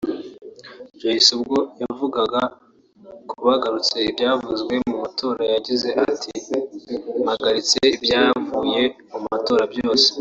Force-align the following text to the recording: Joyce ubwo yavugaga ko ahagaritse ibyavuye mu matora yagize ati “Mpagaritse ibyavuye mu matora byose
Joyce 0.99 1.29
ubwo 1.37 1.57
yavugaga 1.81 2.41
ko 3.29 3.35
ahagaritse 3.45 3.95
ibyavuye 4.09 4.75
mu 4.87 4.95
matora 5.03 5.43
yagize 5.53 5.89
ati 6.07 6.31
“Mpagaritse 7.23 7.79
ibyavuye 7.95 8.83
mu 9.11 9.19
matora 9.29 9.63
byose 9.73 10.07